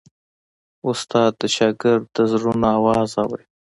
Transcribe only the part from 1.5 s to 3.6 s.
شاګرد د زړونو آواز اوري.